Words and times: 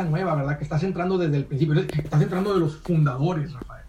nueva, 0.00 0.34
¿verdad? 0.34 0.56
Que 0.56 0.64
estás 0.64 0.82
entrando 0.84 1.18
desde 1.18 1.36
el 1.36 1.44
principio, 1.44 1.78
estás 1.80 2.22
entrando 2.22 2.54
de 2.54 2.60
los 2.60 2.78
fundadores, 2.78 3.52
Rafael. 3.52 3.84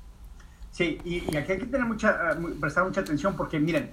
Sí, 0.70 1.00
y, 1.06 1.38
aquí 1.38 1.54
hay 1.54 1.60
que 1.60 1.66
tener 1.66 1.86
mucha, 1.88 2.32
eh, 2.32 2.36
prestar 2.60 2.84
mucha 2.84 3.00
atención 3.00 3.38
porque, 3.38 3.58
miren, 3.58 3.90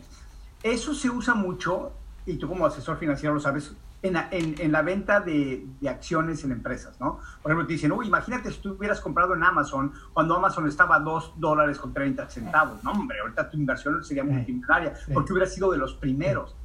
eso 0.64 0.92
se 0.92 1.08
usa 1.08 1.34
mucho, 1.34 1.92
y 2.26 2.34
tú 2.34 2.48
como 2.48 2.66
asesor 2.66 2.98
financiero 2.98 3.34
lo 3.34 3.40
sabes, 3.40 3.72
en 4.02 4.14
la, 4.14 4.28
en, 4.32 4.72
la 4.72 4.82
venta 4.82 5.20
de, 5.20 5.64
de, 5.80 5.88
acciones 5.88 6.42
en 6.42 6.50
empresas, 6.50 6.98
¿no? 6.98 7.20
Por 7.42 7.52
ejemplo, 7.52 7.66
te 7.66 7.74
dicen, 7.74 7.92
uy, 7.92 8.08
imagínate 8.08 8.50
si 8.50 8.58
tú 8.58 8.72
hubieras 8.72 9.00
comprado 9.00 9.34
en 9.34 9.44
Amazon 9.44 9.92
cuando 10.12 10.34
Amazon 10.34 10.66
estaba 10.66 10.96
a 10.96 11.00
2 11.00 11.34
dólares 11.36 11.78
con 11.78 11.92
30 11.92 12.28
centavos. 12.28 12.82
No, 12.82 12.92
hombre, 12.92 13.20
ahorita 13.20 13.48
tu 13.50 13.58
inversión 13.58 14.02
sería 14.02 14.24
multimillonaria 14.24 14.94
porque 15.12 15.32
hubiera 15.32 15.48
sido 15.48 15.70
de 15.70 15.78
los 15.78 15.94
primeros. 15.94 16.56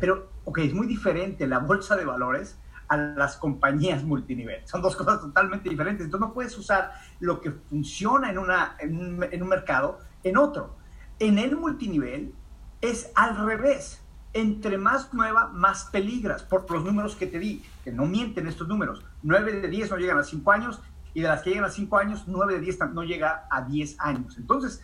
Pero, 0.00 0.28
ok, 0.44 0.58
es 0.58 0.74
muy 0.74 0.86
diferente 0.86 1.46
la 1.46 1.58
bolsa 1.58 1.96
de 1.96 2.04
valores 2.04 2.56
a 2.88 2.96
las 2.96 3.36
compañías 3.36 4.04
multinivel. 4.04 4.66
Son 4.66 4.82
dos 4.82 4.96
cosas 4.96 5.20
totalmente 5.20 5.68
diferentes. 5.68 6.04
Entonces 6.04 6.28
no 6.28 6.34
puedes 6.34 6.56
usar 6.58 6.92
lo 7.20 7.40
que 7.40 7.50
funciona 7.50 8.30
en, 8.30 8.38
una, 8.38 8.76
en, 8.78 8.96
un, 8.98 9.24
en 9.24 9.42
un 9.42 9.48
mercado 9.48 10.00
en 10.22 10.36
otro. 10.36 10.76
En 11.18 11.38
el 11.38 11.56
multinivel 11.56 12.34
es 12.80 13.10
al 13.14 13.36
revés. 13.46 14.02
Entre 14.32 14.76
más 14.76 15.14
nueva, 15.14 15.48
más 15.48 15.84
peligras, 15.86 16.42
por 16.42 16.70
los 16.70 16.84
números 16.84 17.16
que 17.16 17.26
te 17.26 17.38
di, 17.38 17.64
que 17.82 17.90
no 17.90 18.04
mienten 18.04 18.46
estos 18.46 18.68
números. 18.68 19.02
9 19.22 19.60
de 19.62 19.68
10 19.68 19.90
no 19.92 19.96
llegan 19.96 20.18
a 20.18 20.24
5 20.24 20.52
años 20.52 20.80
y 21.14 21.22
de 21.22 21.28
las 21.28 21.40
que 21.40 21.48
llegan 21.48 21.64
a 21.64 21.70
5 21.70 21.96
años, 21.96 22.24
9 22.26 22.54
de 22.54 22.60
10 22.60 22.78
no 22.92 23.02
llega 23.02 23.46
a 23.50 23.62
10 23.62 23.96
años. 23.98 24.36
Entonces, 24.36 24.82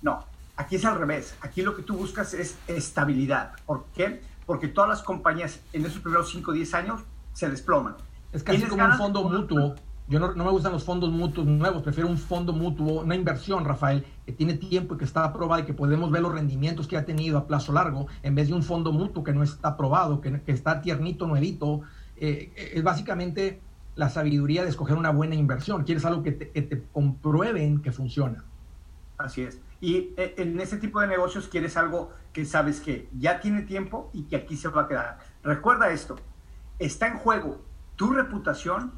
no, 0.00 0.24
aquí 0.56 0.76
es 0.76 0.84
al 0.86 0.98
revés. 0.98 1.36
Aquí 1.42 1.60
lo 1.60 1.76
que 1.76 1.82
tú 1.82 1.94
buscas 1.98 2.32
es 2.32 2.56
estabilidad. 2.66 3.52
¿Por 3.66 3.84
qué? 3.94 4.22
Porque 4.46 4.68
todas 4.68 4.88
las 4.88 5.02
compañías 5.02 5.60
en 5.74 5.84
esos 5.84 6.00
primeros 6.00 6.30
5 6.30 6.50
o 6.50 6.54
10 6.54 6.74
años 6.74 7.02
se 7.36 7.50
desploman. 7.50 7.94
Es 8.32 8.42
casi 8.42 8.62
como 8.62 8.82
un 8.82 8.92
fondo 8.94 9.22
mutuo. 9.28 9.74
Yo 10.08 10.20
no, 10.20 10.32
me 10.32 10.50
gustan 10.50 10.72
los 10.72 10.84
fondos 10.84 11.10
mutuos 11.10 11.46
nuevos, 11.46 11.82
prefiero 11.82 12.08
un 12.08 12.16
fondo 12.16 12.52
mutuo, 12.52 13.02
una 13.02 13.14
inversión, 13.16 13.64
Rafael, 13.64 14.06
que 14.24 14.32
tiene 14.32 14.54
tiempo 14.54 14.94
y 14.94 14.98
que 14.98 15.04
está 15.04 15.24
aprobada 15.24 15.62
y 15.62 15.64
que 15.64 15.74
podemos 15.74 16.10
ver 16.12 16.22
los 16.22 16.32
rendimientos 16.32 16.86
que 16.86 16.96
ha 16.96 17.04
tenido 17.04 17.36
a 17.36 17.46
plazo 17.46 17.72
largo, 17.72 18.06
en 18.22 18.34
vez 18.36 18.48
de 18.48 18.54
un 18.54 18.62
fondo 18.62 18.92
mutuo 18.92 19.24
que 19.24 19.32
no 19.32 19.42
está 19.42 19.70
aprobado, 19.70 20.20
que, 20.20 20.40
está 20.46 20.80
tiernito, 20.80 21.26
nuevito. 21.26 21.82
Eh, 22.16 22.72
es 22.74 22.82
básicamente 22.82 23.60
la 23.96 24.08
sabiduría 24.08 24.62
de 24.62 24.70
escoger 24.70 24.96
una 24.96 25.10
buena 25.10 25.34
inversión. 25.34 25.82
Quieres 25.82 26.04
algo 26.04 26.22
que 26.22 26.32
te, 26.32 26.50
que 26.52 26.62
te 26.62 26.84
comprueben 26.92 27.82
que 27.82 27.92
funciona. 27.92 28.44
Así 29.18 29.42
es. 29.42 29.60
Y 29.80 30.14
eh, 30.16 30.34
en 30.38 30.58
ese 30.60 30.78
tipo 30.78 31.00
de 31.00 31.08
negocios 31.08 31.48
quieres 31.48 31.76
algo 31.76 32.12
que 32.32 32.46
sabes 32.46 32.80
que 32.80 33.08
ya 33.18 33.40
tiene 33.40 33.62
tiempo 33.62 34.08
y 34.14 34.22
que 34.22 34.36
aquí 34.36 34.56
se 34.56 34.68
va 34.68 34.82
a 34.82 34.88
quedar. 34.88 35.18
Recuerda 35.42 35.90
esto, 35.90 36.16
está 36.78 37.08
en 37.08 37.18
juego 37.18 37.64
tu 37.96 38.12
reputación 38.12 38.92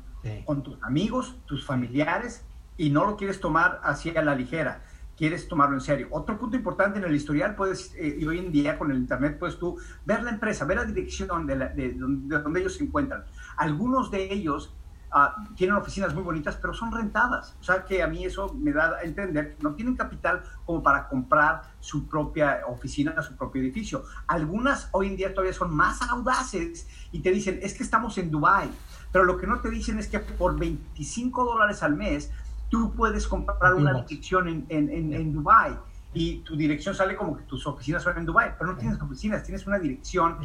con 0.45 0.62
tus 0.62 0.83
amigos, 0.83 1.37
tus 1.47 1.65
familiares, 1.65 2.45
y 2.77 2.91
no 2.91 3.05
lo 3.05 3.17
quieres 3.17 3.41
tomar 3.41 3.81
así 3.83 4.15
a 4.17 4.23
la 4.23 4.35
ligera, 4.35 4.83
quieres 5.17 5.48
tomarlo 5.48 5.75
en 5.75 5.81
serio. 5.81 6.09
Otro 6.11 6.39
punto 6.39 6.57
importante 6.57 6.98
en 6.98 7.05
el 7.05 7.15
historial, 7.15 7.57
puedes, 7.57 7.95
eh, 7.97 8.17
y 8.20 8.27
hoy 8.27 8.39
en 8.39 8.53
día 8.53 8.79
con 8.79 8.91
el 8.91 8.98
Internet, 8.98 9.39
puedes 9.39 9.59
tú 9.59 9.79
ver 10.05 10.23
la 10.23 10.31
empresa, 10.31 10.65
ver 10.65 10.77
la 10.77 10.85
dirección 10.85 11.47
de, 11.47 11.57
de 11.57 11.95
donde 11.95 12.61
ellos 12.61 12.77
se 12.77 12.85
encuentran. 12.85 13.25
Algunos 13.57 14.11
de 14.11 14.33
ellos 14.33 14.75
Ah, 15.11 15.37
tienen 15.56 15.77
oficinas 15.77 16.14
muy 16.14 16.23
bonitas, 16.23 16.56
pero 16.56 16.75
son 16.75 16.92
rentadas. 16.92 17.56
O 17.61 17.64
sea 17.64 17.84
que 17.84 18.03
a 18.03 18.06
mí 18.06 18.25
eso 18.25 18.55
me 18.55 18.73
da 18.73 18.97
a 18.97 19.03
entender 19.03 19.56
que 19.56 19.62
no 19.62 19.75
tienen 19.75 19.97
capital 19.97 20.42
como 20.67 20.83
para 20.83 21.09
comprar 21.09 21.62
su 21.81 22.06
propia 22.06 22.61
oficina, 22.67 23.20
su 23.23 23.36
propio 23.36 23.62
edificio. 23.62 24.05
Algunas 24.27 24.89
hoy 24.92 25.09
en 25.09 25.17
día 25.17 25.33
todavía 25.33 25.55
son 25.55 25.75
más 25.75 26.03
audaces 26.03 26.86
y 27.11 27.20
te 27.20 27.31
dicen, 27.31 27.59
es 27.62 27.75
que 27.75 27.83
estamos 27.83 28.19
en 28.19 28.31
Dubai 28.31 28.70
pero 29.12 29.25
lo 29.25 29.39
que 29.39 29.47
no 29.47 29.61
te 29.61 29.70
dicen 29.70 29.98
es 29.98 30.09
que 30.09 30.19
por 30.20 30.59
25 30.59 31.45
dólares 31.45 31.83
al 31.83 31.97
mes 31.97 32.31
tú 32.69 32.92
puedes 32.95 33.27
comprar 33.27 33.75
una 33.75 34.03
dirección 34.03 34.48
en, 34.48 34.67
en, 34.69 35.14
en, 35.14 35.33
Dubai 35.33 35.77
y 36.12 36.39
tu 36.41 36.56
dirección 36.56 36.95
sale 36.95 37.17
como 37.17 37.36
que 37.36 37.45
tus 37.45 37.67
oficinas 37.67 38.03
son 38.03 38.19
en 38.19 38.27
Dubai, 38.27 38.55
pero 38.58 38.73
no 38.73 38.79
tienes 38.79 39.01
oficinas, 39.01 39.42
tienes 39.42 39.67
una 39.67 39.79
dirección 39.79 40.39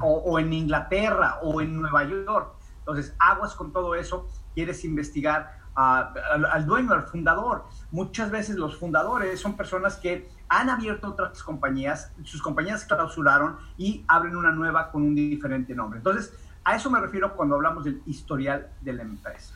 o, 0.00 0.06
o, 0.06 0.38
en 0.38 0.52
Inglaterra 0.52 1.38
o 1.42 1.60
en 1.60 1.80
Nueva 1.80 2.04
York. 2.04 2.54
Entonces, 2.82 3.14
aguas 3.18 3.54
con 3.54 3.72
todo 3.72 3.94
eso, 3.94 4.28
quieres 4.54 4.84
investigar 4.84 5.62
al, 5.74 6.66
dueño, 6.66 6.92
al 6.92 7.04
fundador. 7.04 7.64
Muchas 7.90 8.30
veces 8.30 8.56
los 8.56 8.76
fundadores 8.76 9.40
son 9.40 9.56
personas 9.56 9.96
que 9.96 10.28
han 10.48 10.68
abierto 10.68 11.08
otras 11.08 11.42
compañías, 11.42 12.12
sus 12.24 12.42
compañías 12.42 12.84
clausuraron 12.84 13.56
y 13.78 14.04
abren 14.08 14.36
una 14.36 14.50
nueva 14.50 14.90
con 14.90 15.02
un 15.02 15.14
diferente 15.14 15.74
nombre. 15.74 15.98
Entonces, 15.98 16.32
a 16.64 16.76
eso 16.76 16.90
me 16.90 17.00
refiero 17.00 17.34
cuando 17.34 17.54
hablamos 17.54 17.84
del 17.84 18.02
historial 18.06 18.68
de 18.80 18.92
la 18.92 19.02
empresa. 19.02 19.54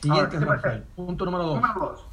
Siguiente, 0.00 0.38
Punto 0.94 1.24
número 1.24 1.44
dos. 1.44 1.54
Número 1.60 1.80
dos. 1.80 2.06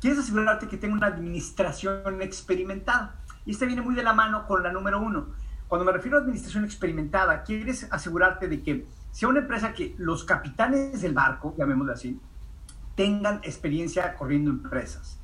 Quieres 0.00 0.18
asegurarte 0.18 0.68
que 0.68 0.76
tenga 0.76 0.94
una 0.94 1.06
administración 1.06 2.20
experimentada. 2.22 3.14
Y 3.46 3.52
este 3.52 3.66
viene 3.66 3.82
muy 3.82 3.94
de 3.94 4.02
la 4.02 4.12
mano 4.12 4.46
con 4.46 4.62
la 4.62 4.72
número 4.72 5.00
uno. 5.00 5.26
Cuando 5.66 5.84
me 5.84 5.92
refiero 5.92 6.18
a 6.18 6.20
administración 6.20 6.64
experimentada, 6.64 7.42
quieres 7.42 7.86
asegurarte 7.90 8.48
de 8.48 8.62
que 8.62 8.86
sea 9.10 9.28
una 9.28 9.40
empresa 9.40 9.72
que 9.72 9.94
los 9.98 10.24
capitanes 10.24 11.02
del 11.02 11.14
barco, 11.14 11.54
llamémoslo 11.56 11.92
así, 11.92 12.20
tengan 12.94 13.36
experiencia 13.42 14.14
corriendo 14.14 14.50
empresas. 14.50 15.20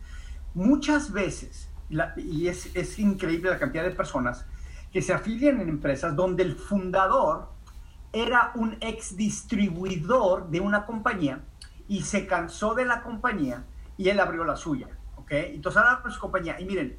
Muchas 0.55 1.13
veces, 1.13 1.69
y 2.17 2.49
es, 2.49 2.75
es 2.75 2.99
increíble 2.99 3.51
la 3.51 3.59
cantidad 3.59 3.85
de 3.85 3.91
personas 3.91 4.47
que 4.93 5.03
se 5.03 5.13
afilian 5.13 5.61
en 5.61 5.69
empresas 5.69 6.17
donde 6.17 6.43
el 6.43 6.57
fundador 6.57 7.51
era 8.13 8.53
un 8.55 8.77
ex 8.81 9.17
distribuidor 9.17 10.49
de 10.49 10.61
una 10.61 10.87
compañía 10.87 11.45
y 11.87 12.03
se 12.03 12.27
cansó 12.27 12.75
de 12.75 12.87
la 12.87 13.03
compañía 13.03 13.65
y 13.97 14.09
él 14.09 14.19
abrió 14.21 14.45
la 14.45 14.57
suya. 14.57 14.89
¿ok? 15.17 15.31
Entonces 15.31 15.77
ahora 15.77 15.99
abre 15.99 16.13
su 16.13 16.21
compañía. 16.21 16.59
Y 16.61 16.65
miren, 16.65 16.97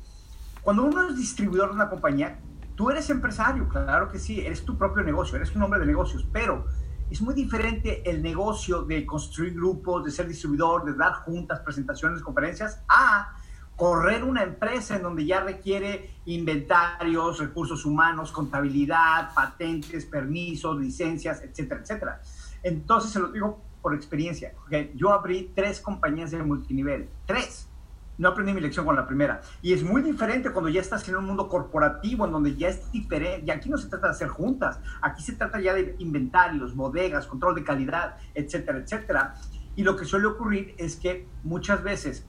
cuando 0.61 0.83
uno 0.83 1.09
es 1.09 1.17
distribuidor 1.17 1.69
de 1.69 1.75
una 1.75 1.89
compañía, 1.89 2.39
Tú 2.77 2.91
eres 2.91 3.09
empresario, 3.09 3.67
claro 3.67 4.07
que 4.07 4.19
sí, 4.19 4.39
eres 4.39 4.63
tu 4.63 4.77
propio 4.77 5.01
negocio, 5.01 5.35
eres 5.35 5.53
un 5.55 5.63
hombre 5.63 5.79
de 5.79 5.87
negocios, 5.87 6.27
pero 6.31 6.67
es 7.09 7.19
muy 7.23 7.33
diferente 7.33 8.07
el 8.07 8.21
negocio 8.21 8.83
de 8.83 9.03
construir 9.03 9.55
grupos, 9.55 10.05
de 10.05 10.11
ser 10.11 10.27
distribuidor, 10.27 10.85
de 10.85 10.93
dar 10.93 11.13
juntas, 11.13 11.59
presentaciones, 11.61 12.21
conferencias, 12.21 12.83
a 12.87 13.35
correr 13.75 14.23
una 14.23 14.43
empresa 14.43 14.95
en 14.95 15.01
donde 15.01 15.25
ya 15.25 15.39
requiere 15.41 16.11
inventarios, 16.25 17.39
recursos 17.39 17.83
humanos, 17.83 18.31
contabilidad, 18.31 19.33
patentes, 19.33 20.05
permisos, 20.05 20.79
licencias, 20.79 21.41
etcétera, 21.41 21.81
etcétera. 21.81 22.21
Entonces 22.61 23.09
se 23.09 23.19
lo 23.19 23.31
digo 23.31 23.59
por 23.81 23.95
experiencia. 23.95 24.53
Yo 24.93 25.13
abrí 25.13 25.51
tres 25.55 25.81
compañías 25.81 26.29
de 26.29 26.43
multinivel, 26.43 27.09
tres 27.25 27.67
no 28.17 28.29
aprendí 28.29 28.53
mi 28.53 28.61
lección 28.61 28.85
con 28.85 28.95
la 28.95 29.07
primera. 29.07 29.41
Y 29.61 29.73
es 29.73 29.83
muy 29.83 30.01
diferente 30.01 30.51
cuando 30.51 30.69
ya 30.69 30.81
estás 30.81 31.07
en 31.07 31.15
un 31.15 31.25
mundo 31.25 31.47
corporativo, 31.47 32.25
en 32.25 32.31
donde 32.31 32.55
ya 32.55 32.69
es 32.69 32.91
diferente. 32.91 33.45
Y 33.45 33.51
aquí 33.51 33.69
no 33.69 33.77
se 33.77 33.89
trata 33.89 34.07
de 34.07 34.13
hacer 34.13 34.27
juntas, 34.27 34.79
aquí 35.01 35.21
se 35.21 35.33
trata 35.33 35.59
ya 35.59 35.73
de 35.73 35.95
inventarios, 35.99 36.75
bodegas, 36.75 37.27
control 37.27 37.55
de 37.55 37.63
calidad, 37.63 38.17
etcétera, 38.33 38.79
etcétera. 38.79 39.35
Y 39.75 39.83
lo 39.83 39.95
que 39.95 40.05
suele 40.05 40.25
ocurrir 40.25 40.73
es 40.77 40.95
que 40.95 41.27
muchas 41.43 41.83
veces 41.83 42.25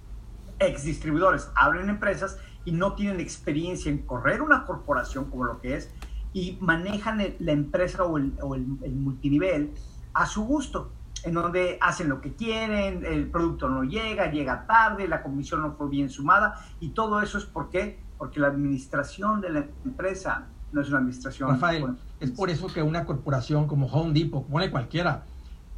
ex 0.59 0.85
distribuidores 0.85 1.51
abren 1.55 1.89
empresas 1.89 2.39
y 2.65 2.73
no 2.73 2.95
tienen 2.95 3.21
experiencia 3.21 3.91
en 3.91 3.99
correr 3.99 4.43
una 4.43 4.67
corporación 4.67 5.31
como 5.31 5.45
lo 5.45 5.61
que 5.61 5.77
es 5.77 5.91
y 6.35 6.59
manejan 6.61 7.23
la 7.39 7.53
empresa 7.53 8.05
o 8.05 8.19
el, 8.19 8.35
o 8.43 8.55
el 8.55 8.67
multinivel 8.67 9.73
a 10.13 10.27
su 10.27 10.45
gusto 10.45 10.93
en 11.25 11.35
donde 11.35 11.79
hacen 11.81 12.09
lo 12.09 12.21
que 12.21 12.35
quieren, 12.35 13.05
el 13.05 13.29
producto 13.31 13.69
no 13.69 13.85
llega, 13.85 14.31
llega 14.31 14.67
tarde, 14.67 15.09
la 15.09 15.23
comisión 15.23 15.63
no 15.63 15.73
fue 15.73 15.89
bien 15.89 16.11
sumada 16.11 16.55
y 16.81 16.91
todo 16.91 17.21
eso 17.21 17.39
es 17.39 17.45
por 17.45 17.71
qué? 17.71 18.01
Porque 18.17 18.41
la 18.41 18.49
administración 18.49 19.41
de 19.41 19.51
la 19.51 19.67
empresa 19.85 20.47
no 20.73 20.81
es 20.81 20.89
una 20.89 20.99
administración. 20.99 21.51
Rafael, 21.51 21.97
es 22.21 22.31
por 22.31 22.51
eso 22.51 22.67
que 22.69 22.83
una 22.83 23.05
corporación 23.05 23.67
como 23.67 23.87
Home 23.87 24.13
Depot, 24.13 24.47
pone 24.47 24.71
cualquiera, 24.71 25.25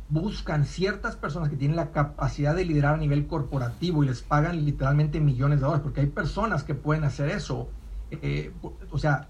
buscan 0.08 0.64
ciertas 0.64 1.16
personas 1.16 1.48
que 1.48 1.56
tienen 1.56 1.76
la 1.76 1.92
capacidad 1.92 2.54
de 2.54 2.64
liderar 2.64 2.94
a 2.94 2.98
nivel 2.98 3.26
corporativo 3.26 4.02
y 4.02 4.08
les 4.08 4.22
pagan 4.22 4.64
literalmente 4.64 5.20
millones 5.20 5.60
de 5.60 5.66
dólares, 5.66 5.82
porque 5.82 6.00
hay 6.00 6.08
personas 6.08 6.64
que 6.64 6.74
pueden 6.74 7.04
hacer 7.04 7.30
eso. 7.30 7.68
Eh, 8.10 8.52
o 8.90 8.98
sea, 8.98 9.28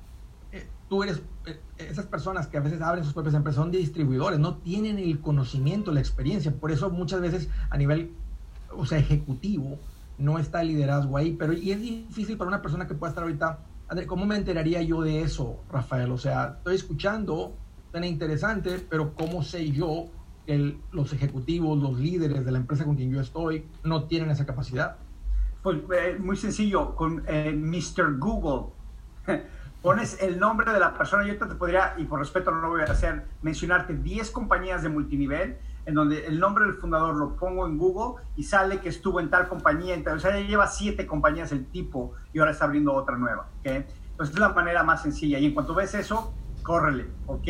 tú 0.90 1.04
eres, 1.04 1.22
eh, 1.46 1.60
esas 1.78 2.04
personas 2.04 2.48
que 2.48 2.58
a 2.58 2.60
veces 2.60 2.82
abren 2.82 3.04
sus 3.04 3.14
propias 3.14 3.34
empresas 3.34 3.62
son 3.62 3.70
distribuidores, 3.70 4.40
no 4.40 4.56
tienen 4.56 4.98
el 4.98 5.20
conocimiento, 5.20 5.92
la 5.92 6.00
experiencia, 6.00 6.52
por 6.52 6.72
eso 6.72 6.90
muchas 6.90 7.20
veces 7.20 7.48
a 7.70 7.78
nivel, 7.78 8.12
o 8.76 8.84
sea, 8.84 8.98
ejecutivo, 8.98 9.78
no 10.18 10.38
está 10.38 10.60
el 10.62 10.68
liderazgo 10.68 11.16
ahí, 11.16 11.36
pero 11.38 11.52
y 11.52 11.70
es 11.70 11.80
difícil 11.80 12.36
para 12.36 12.48
una 12.48 12.60
persona 12.60 12.88
que 12.88 12.94
pueda 12.94 13.10
estar 13.10 13.22
ahorita, 13.22 13.60
¿cómo 14.08 14.26
me 14.26 14.36
enteraría 14.36 14.82
yo 14.82 15.00
de 15.00 15.22
eso, 15.22 15.60
Rafael? 15.70 16.10
O 16.10 16.18
sea, 16.18 16.56
estoy 16.58 16.74
escuchando, 16.74 17.54
suena 17.92 18.08
interesante, 18.08 18.84
pero 18.90 19.14
¿cómo 19.14 19.44
sé 19.44 19.70
yo 19.70 20.06
que 20.44 20.76
los 20.90 21.12
ejecutivos, 21.12 21.80
los 21.80 22.00
líderes 22.00 22.44
de 22.44 22.50
la 22.50 22.58
empresa 22.58 22.84
con 22.84 22.96
quien 22.96 23.12
yo 23.12 23.20
estoy, 23.20 23.64
no 23.84 24.04
tienen 24.04 24.30
esa 24.30 24.44
capacidad? 24.44 24.96
Pues 25.62 25.78
eh, 25.96 26.16
muy 26.18 26.36
sencillo, 26.36 26.96
con 26.96 27.22
eh, 27.28 27.52
Mr. 27.52 28.18
Google. 28.18 28.72
pones 29.82 30.20
el 30.22 30.38
nombre 30.38 30.72
de 30.72 30.80
la 30.80 30.94
persona, 30.94 31.26
yo 31.26 31.38
te 31.38 31.46
podría, 31.54 31.94
y 31.96 32.04
por 32.04 32.18
respeto 32.18 32.50
no 32.50 32.60
lo 32.60 32.68
voy 32.70 32.82
a 32.82 32.84
hacer, 32.84 33.24
mencionarte 33.42 33.94
10 33.94 34.30
compañías 34.30 34.82
de 34.82 34.88
multinivel, 34.88 35.58
en 35.86 35.94
donde 35.94 36.26
el 36.26 36.38
nombre 36.38 36.66
del 36.66 36.74
fundador 36.74 37.16
lo 37.16 37.36
pongo 37.36 37.66
en 37.66 37.78
Google 37.78 38.22
y 38.36 38.44
sale 38.44 38.78
que 38.78 38.90
estuvo 38.90 39.20
en 39.20 39.30
tal 39.30 39.48
compañía, 39.48 39.96
o 40.14 40.18
sea, 40.18 40.38
ya 40.38 40.46
lleva 40.46 40.66
siete 40.66 41.06
compañías 41.06 41.52
el 41.52 41.66
tipo 41.66 42.12
y 42.32 42.38
ahora 42.38 42.52
está 42.52 42.66
abriendo 42.66 42.92
otra 42.94 43.16
nueva, 43.16 43.48
¿ok? 43.60 43.66
Entonces 44.10 44.34
es 44.34 44.40
la 44.40 44.50
manera 44.50 44.82
más 44.82 45.02
sencilla 45.02 45.38
y 45.38 45.46
en 45.46 45.54
cuanto 45.54 45.74
ves 45.74 45.94
eso, 45.94 46.34
córrele, 46.62 47.06
¿ok? 47.26 47.48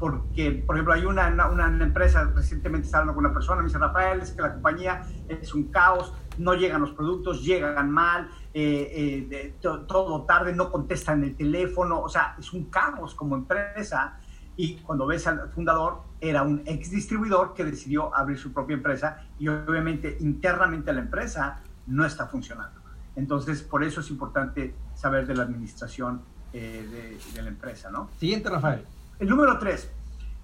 Porque, 0.00 0.64
por 0.66 0.74
ejemplo, 0.74 0.94
hay 0.94 1.04
una, 1.04 1.28
una, 1.48 1.66
empresa, 1.84 2.24
recientemente 2.34 2.86
estaba 2.86 3.02
hablando 3.02 3.14
con 3.14 3.24
una 3.26 3.34
persona, 3.34 3.62
me 3.62 3.68
dice, 3.68 3.78
Rafael, 3.78 4.20
es 4.20 4.32
que 4.32 4.42
la 4.42 4.54
compañía 4.54 5.02
es 5.28 5.54
un 5.54 5.70
caos, 5.70 6.12
no 6.38 6.54
llegan 6.54 6.80
los 6.80 6.90
productos, 6.90 7.44
llegan 7.44 7.90
mal, 7.90 8.30
eh, 8.54 9.28
eh, 9.30 9.54
todo 9.60 10.22
tarde, 10.22 10.54
no 10.54 10.70
contestan 10.70 11.22
el 11.24 11.36
teléfono, 11.36 12.00
o 12.00 12.08
sea, 12.08 12.36
es 12.38 12.52
un 12.52 12.64
caos 12.66 13.14
como 13.14 13.36
empresa 13.36 14.18
y 14.56 14.76
cuando 14.76 15.06
ves 15.06 15.26
al 15.26 15.50
fundador 15.50 16.02
era 16.20 16.42
un 16.42 16.62
ex 16.66 16.90
distribuidor 16.90 17.54
que 17.54 17.64
decidió 17.64 18.14
abrir 18.14 18.38
su 18.38 18.52
propia 18.52 18.74
empresa 18.74 19.26
y 19.38 19.48
obviamente 19.48 20.16
internamente 20.20 20.92
la 20.92 21.00
empresa 21.00 21.60
no 21.86 22.04
está 22.04 22.26
funcionando. 22.26 22.80
Entonces, 23.16 23.62
por 23.62 23.82
eso 23.84 24.00
es 24.00 24.10
importante 24.10 24.74
saber 24.94 25.26
de 25.26 25.34
la 25.34 25.42
administración 25.42 26.22
eh, 26.52 27.18
de, 27.34 27.42
la 27.42 27.48
empresa, 27.48 27.90
¿no? 27.90 28.10
Siguiente, 28.18 28.48
Rafael. 28.50 28.84
El 29.18 29.28
número 29.28 29.58
tres, 29.58 29.90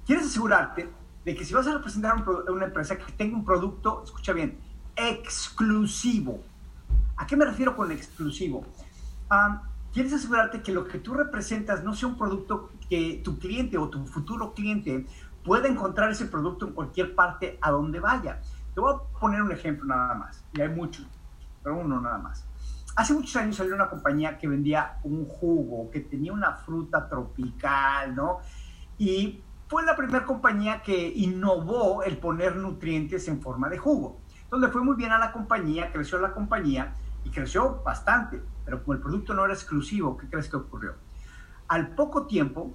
quieres 0.06 0.26
asegurarte 0.26 0.88
de 1.25 1.34
que 1.34 1.44
si 1.44 1.52
vas 1.55 1.67
a 1.67 1.75
representar 1.75 2.25
una 2.50 2.64
empresa 2.64 2.96
que 2.96 3.12
tenga 3.12 3.37
un 3.37 3.44
producto, 3.44 4.02
escucha 4.05 4.32
bien, 4.32 4.58
exclusivo. 4.98 6.42
¿A 7.16 7.26
qué 7.26 7.36
me 7.36 7.44
refiero 7.44 7.76
con 7.76 7.90
exclusivo? 7.92 8.64
Ah, 9.30 9.62
quieres 9.92 10.12
asegurarte 10.12 10.62
que 10.62 10.72
lo 10.72 10.86
que 10.86 10.98
tú 10.98 11.14
representas 11.14 11.84
no 11.84 11.94
sea 11.94 12.08
un 12.08 12.18
producto 12.18 12.70
que 12.88 13.20
tu 13.24 13.38
cliente 13.38 13.78
o 13.78 13.88
tu 13.88 14.06
futuro 14.06 14.54
cliente 14.54 15.06
pueda 15.44 15.68
encontrar 15.68 16.10
ese 16.10 16.26
producto 16.26 16.66
en 16.66 16.72
cualquier 16.72 17.14
parte 17.14 17.58
a 17.60 17.70
donde 17.70 18.00
vaya. 18.00 18.40
Te 18.74 18.80
voy 18.80 18.94
a 18.94 19.18
poner 19.18 19.42
un 19.42 19.52
ejemplo 19.52 19.86
nada 19.86 20.14
más, 20.14 20.44
y 20.52 20.60
hay 20.60 20.68
muchos, 20.68 21.06
pero 21.62 21.78
uno 21.78 22.00
nada 22.00 22.18
más. 22.18 22.44
Hace 22.96 23.14
muchos 23.14 23.36
años 23.36 23.56
salió 23.56 23.74
una 23.74 23.88
compañía 23.88 24.38
que 24.38 24.48
vendía 24.48 24.98
un 25.04 25.24
jugo, 25.24 25.90
que 25.90 26.00
tenía 26.00 26.32
una 26.32 26.54
fruta 26.54 27.08
tropical, 27.08 28.14
¿no? 28.14 28.38
Y 28.98 29.40
fue 29.68 29.84
la 29.84 29.94
primera 29.94 30.24
compañía 30.24 30.82
que 30.82 31.08
innovó 31.14 32.02
el 32.02 32.18
poner 32.18 32.56
nutrientes 32.56 33.28
en 33.28 33.40
forma 33.40 33.68
de 33.68 33.78
jugo. 33.78 34.20
Entonces 34.48 34.72
fue 34.72 34.82
muy 34.82 34.96
bien 34.96 35.12
a 35.12 35.18
la 35.18 35.30
compañía, 35.30 35.92
creció 35.92 36.18
la 36.18 36.32
compañía 36.32 36.94
y 37.22 37.28
creció 37.28 37.82
bastante, 37.84 38.40
pero 38.64 38.82
como 38.82 38.94
el 38.94 39.00
producto 39.00 39.34
no 39.34 39.44
era 39.44 39.52
exclusivo, 39.52 40.16
¿qué 40.16 40.26
crees 40.26 40.48
que 40.48 40.56
ocurrió? 40.56 40.94
Al 41.68 41.88
poco 41.88 42.26
tiempo, 42.26 42.72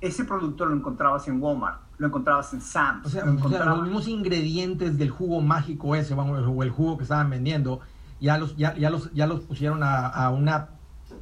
ese 0.00 0.24
producto 0.24 0.66
lo 0.66 0.74
encontrabas 0.74 1.28
en 1.28 1.40
Walmart, 1.40 1.80
lo 1.98 2.08
encontrabas 2.08 2.52
en 2.54 2.60
Sam's. 2.60 3.06
O 3.06 3.08
sea, 3.08 3.24
los 3.24 3.82
mismos 3.82 4.08
ingredientes 4.08 4.98
del 4.98 5.10
jugo 5.10 5.40
mágico 5.40 5.94
ese, 5.94 6.12
o 6.14 6.62
el 6.64 6.70
jugo 6.70 6.96
que 6.96 7.04
estaban 7.04 7.30
vendiendo, 7.30 7.78
ya 8.20 8.36
los, 8.36 8.56
ya, 8.56 8.74
ya 8.74 8.90
los, 8.90 9.12
ya 9.12 9.28
los 9.28 9.42
pusieron 9.42 9.84
a, 9.84 10.08
a, 10.08 10.30
una 10.30 10.70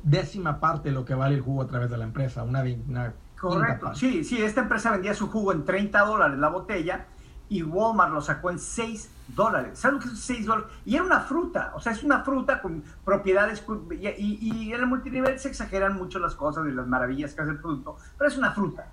décima 0.03 0.61
parte 0.61 0.89
de 0.89 0.95
lo 0.95 1.05
que 1.05 1.15
vale 1.15 1.35
el 1.35 1.43
jugo 1.43 1.61
a 1.61 1.67
través 1.67 1.91
de 1.91 1.99
la 1.99 2.05
empresa, 2.05 2.43
una, 2.43 2.65
una 2.89 3.13
Correcto, 3.39 3.95
sí, 3.95 4.25
sí, 4.25 4.41
esta 4.41 4.63
empresa 4.63 4.91
vendía 4.93 5.15
su 5.15 5.29
jugo 5.29 5.53
en 5.53 5.65
30 5.65 5.99
dólares 6.05 6.39
la 6.39 6.49
botella 6.49 7.07
y 7.51 7.65
Walmart 7.65 8.13
lo 8.13 8.23
sacó 8.23 8.51
en 8.51 8.61
6 8.61 9.11
dólares. 9.35 9.81
¿Sabes 9.81 9.97
lo 9.97 10.09
que 10.09 10.15
es 10.15 10.21
6 10.21 10.47
dólares? 10.47 10.71
Y 10.87 10.95
era 10.95 11.05
una 11.05 11.21
fruta, 11.21 11.73
o 11.75 11.81
sea, 11.81 11.93
es 11.93 12.05
una 12.05 12.23
fruta 12.25 12.63
con 12.63 12.83
propiedades, 13.05 13.63
y, 14.09 14.73
en 14.73 14.81
el 14.81 14.87
multinivel 14.87 15.39
se 15.39 15.49
exageran 15.49 15.97
mucho 15.97 16.21
las 16.21 16.37
cosas 16.37 16.67
y 16.69 16.71
las 16.71 16.87
maravillas 16.87 17.35
que 17.35 17.43
hace 17.43 17.51
el 17.51 17.59
producto, 17.59 17.97
pero 18.17 18.31
es 18.31 18.39
una 18.39 18.53
fruta, 18.53 18.87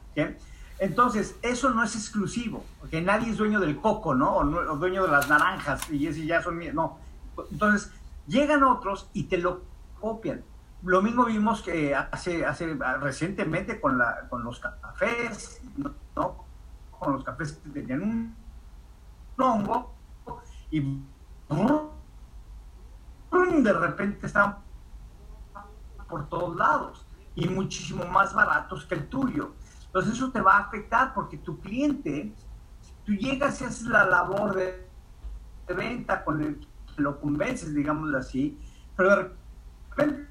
Entonces, 0.80 1.38
eso 1.44 1.70
no 1.70 1.84
es 1.84 1.96
exclusivo, 1.96 2.66
porque 2.80 3.00
nadie 3.00 3.30
es 3.30 3.38
dueño 3.38 3.60
del 3.60 3.78
coco, 3.78 4.16
¿no? 4.16 4.38
O, 4.38 4.44
dueño 4.78 5.06
de 5.06 5.12
las 5.12 5.30
naranjas, 5.30 5.88
y, 5.92 6.08
y 6.08 6.26
ya 6.26 6.42
son 6.42 6.58
mías, 6.58 6.74
no. 6.74 6.98
Entonces, 7.52 7.92
llegan 8.26 8.64
otros 8.64 9.08
y 9.14 9.26
te 9.26 9.38
lo 9.38 9.62
copian. 10.00 10.44
Lo 10.82 11.04
mismo 11.04 11.26
vimos 11.26 11.62
que 11.62 11.94
hace, 11.94 12.44
hace 12.44 12.76
recientemente 13.02 13.80
con, 13.80 14.00
la, 14.00 14.28
con 14.30 14.44
los 14.44 14.60
cafés, 14.60 15.62
¿no? 16.16 16.46
Con 16.98 17.14
los 17.14 17.24
cafés 17.24 17.54
que 17.54 17.70
tenían 17.70 18.02
un 18.02 18.47
hongo 19.38 19.94
y 20.72 20.82
de 23.62 23.74
repente 23.74 24.28
estaban 24.28 24.58
por 26.08 26.28
todos 26.30 26.56
lados 26.56 27.06
y 27.36 27.48
muchísimo 27.48 28.06
más 28.06 28.34
baratos 28.34 28.86
que 28.86 28.96
el 28.96 29.08
tuyo. 29.08 29.54
Entonces 29.86 30.14
eso 30.14 30.32
te 30.32 30.42
va 30.42 30.58
a 30.58 30.60
afectar 30.62 31.14
porque 31.14 31.38
tu 31.38 31.60
cliente, 31.60 32.34
tú 33.06 33.14
llegas 33.14 33.62
y 33.62 33.66
haces 33.66 33.84
la 33.84 34.06
labor 34.06 34.56
de, 34.56 34.88
venta 35.68 36.24
con 36.24 36.42
el 36.42 36.68
lo 36.98 37.20
convences, 37.20 37.76
digámoslo 37.76 38.18
así, 38.18 38.60
pero 38.96 39.10
de 39.10 39.16
repente 39.96 40.28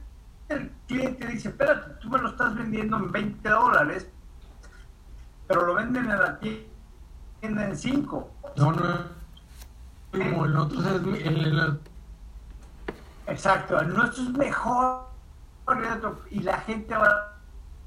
el 0.48 0.70
cliente 0.88 1.26
dice, 1.28 1.50
espérate, 1.50 1.92
tú 2.00 2.10
me 2.10 2.18
lo 2.18 2.30
estás 2.30 2.56
vendiendo 2.56 2.96
en 2.96 3.12
20 3.12 3.48
dólares, 3.48 4.10
pero 5.46 5.64
lo 5.64 5.74
venden 5.74 6.10
en 6.10 6.18
la 6.18 6.40
tienda 6.40 6.75
en 7.42 7.76
5. 7.76 8.30
No, 8.56 8.72
no, 8.72 8.82
como 10.12 10.44
el 10.46 10.56
otro 10.56 10.80
es 11.14 11.78
Exacto, 13.26 13.80
el 13.80 13.92
nuestro 13.92 14.22
es 14.22 14.30
mejor 14.30 15.06
y 16.30 16.40
la 16.40 16.58
gente 16.58 16.94
va 16.94 17.34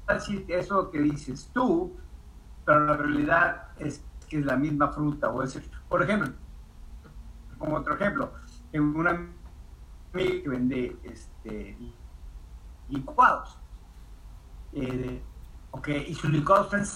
a 0.06 0.14
decir 0.14 0.44
eso 0.48 0.90
que 0.90 0.98
dices 1.00 1.50
tú, 1.54 1.96
pero 2.64 2.84
la 2.84 2.96
realidad 2.96 3.68
es 3.78 4.02
que 4.28 4.38
es 4.38 4.44
la 4.44 4.56
misma 4.56 4.88
fruta 4.88 5.30
o 5.30 5.42
es, 5.42 5.58
por 5.88 6.02
ejemplo, 6.02 6.32
como 7.58 7.76
otro 7.76 7.94
ejemplo, 7.94 8.32
en 8.72 8.82
una 8.94 9.10
amiga 9.10 10.42
que 10.42 10.48
vende 10.48 10.96
este, 11.04 11.76
licuados, 12.88 13.56
eh, 14.72 15.22
y 16.06 16.14
sus 16.14 16.30
licuados 16.30 16.66
están 16.66 16.86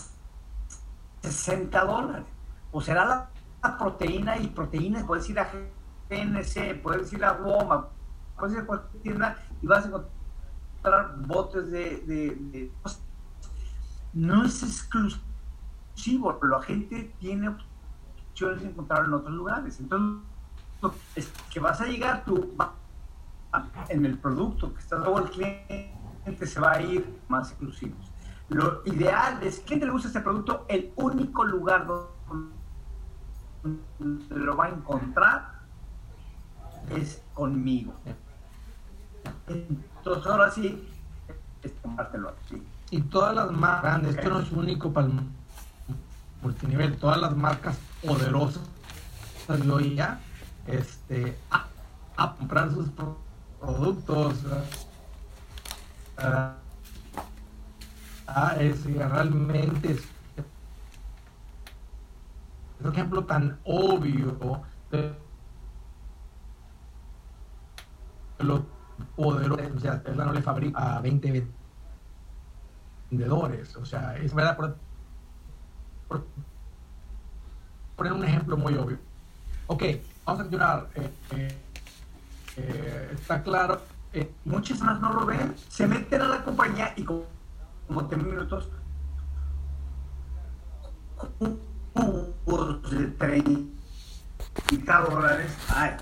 60 1.23 1.85
dólares, 1.85 2.27
o 2.75 2.81
será 2.81 3.05
la 3.63 3.79
proteína 3.79 4.37
y 4.37 4.49
proteínas, 4.49 5.05
puedes 5.05 5.31
ir 5.31 5.39
a 5.39 5.49
GNC, 6.11 6.83
puedes 6.83 7.13
ir 7.13 7.25
a 7.25 7.33
Walmart, 7.35 7.89
puedes 8.37 8.57
ir 8.57 8.67
cualquier 8.67 9.03
tienda 9.03 9.37
y 9.63 9.67
vas 9.69 9.85
a 9.85 9.89
encontrar 9.89 11.17
botes 11.25 11.71
de, 11.71 12.73
no 14.13 14.45
es 14.45 14.61
exclusivo, 14.65 16.37
la 16.43 16.61
gente 16.63 17.15
tiene 17.21 17.49
opciones 17.49 18.63
de 18.63 18.71
encontrarlo 18.71 19.07
en 19.07 19.15
otros 19.15 19.35
lugares. 19.37 19.79
Entonces, 19.79 20.25
es 21.15 21.33
que 21.53 21.61
vas 21.61 21.81
a 21.81 21.87
llegar 21.87 22.25
tú 22.25 22.57
en 23.89 24.05
el 24.05 24.19
producto 24.19 24.75
que 24.75 24.81
está 24.81 24.97
luego 24.97 25.21
el 25.21 25.31
cliente 25.31 26.45
se 26.45 26.59
va 26.59 26.73
a 26.73 26.83
ir 26.83 27.21
más 27.29 27.51
exclusivos. 27.51 28.11
Lo 28.49 28.83
ideal 28.85 29.41
es, 29.45 29.63
¿quién 29.65 29.79
te 29.79 29.89
gusta 29.89 30.09
este 30.09 30.21
producto? 30.21 30.67
El 30.69 30.93
único 30.97 31.45
lugar 31.45 31.87
donde 31.87 32.64
lo 34.31 34.57
va 34.57 34.67
a 34.67 34.69
encontrar 34.71 35.55
es 36.91 37.23
conmigo. 37.33 37.95
Entonces 39.47 40.27
ahora 40.27 40.51
sí, 40.51 40.89
es 41.63 41.73
compártelo 41.83 42.31
así. 42.31 42.63
Y 42.91 43.01
todas 43.03 43.35
las 43.35 43.51
marcas 43.51 43.83
grandes, 43.83 44.17
esto 44.17 44.31
no 44.31 44.41
es 44.41 44.53
único 44.53 44.93
para 44.93 45.07
el 45.07 45.15
multinivel, 46.43 46.97
todas 46.99 47.21
las 47.21 47.35
marcas 47.37 47.79
poderosas 48.05 48.63
de 49.49 49.95
ya, 49.95 50.21
este, 50.67 51.37
a, 51.51 52.35
comprar 52.35 52.71
sus 52.71 52.89
productos, 53.61 54.37
a, 56.17 56.57
es, 58.59 58.85
realmente 58.85 59.99
un 62.85 62.93
ejemplo 62.93 63.25
tan 63.25 63.59
obvio 63.65 64.37
de 64.91 65.15
los 68.39 68.61
poderosos, 69.17 69.77
o 69.77 69.81
sea, 69.81 70.03
Tesla 70.03 70.27
no 70.27 70.33
le 70.33 70.43
fabrica 70.43 70.97
a 70.97 71.01
20 71.01 71.49
vendedores, 73.11 73.75
o 73.77 73.87
sea, 73.87 74.17
es 74.19 74.35
verdad, 74.35 74.57
por, 74.57 74.77
poner 77.97 78.13
un 78.13 78.25
ejemplo 78.25 78.57
muy 78.57 78.77
obvio. 78.77 78.99
Ok, 79.67 79.83
vamos 80.27 80.41
a 80.41 80.43
continuar. 80.43 80.89
Eh, 80.95 81.11
eh, 81.37 81.59
eh, 82.59 83.11
está 83.15 83.43
claro. 83.43 83.81
Muchas 84.45 84.81
más 84.81 85.01
no 85.01 85.13
lo 85.13 85.27
ven, 85.27 85.55
se 85.69 85.89
meten 85.89 86.23
a 86.23 86.29
la 86.29 86.45
compañía 86.45 86.93
y 86.97 87.03
como, 87.03 87.25
como 87.89 88.03
10 88.03 88.23
minutos 88.23 88.69
de 92.91 93.07
30 93.07 95.01
dólares. 95.11 95.53
Ay. 95.69 95.97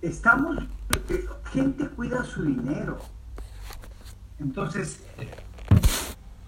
Estamos, 0.00 0.56
gente 1.52 1.88
cuida 1.90 2.24
su 2.24 2.42
dinero. 2.44 2.98
Entonces, 4.40 5.00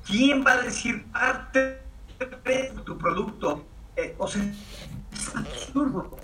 ¿quién 0.05 0.45
va 0.45 0.53
a 0.53 0.63
decir 0.63 1.05
parte 1.13 1.81
de 2.45 2.75
tu 2.85 2.99
producto? 2.99 3.65
Eh, 3.97 4.17
o 4.19 4.27
sea, 4.27 4.43
es 5.13 5.37
absurdo. 5.37 6.19